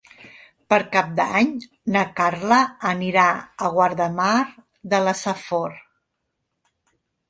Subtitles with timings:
[0.73, 1.51] Per Cap d'Any
[1.97, 2.59] na Carla
[2.95, 4.35] anirà a Guardamar
[4.97, 5.81] de la Safor.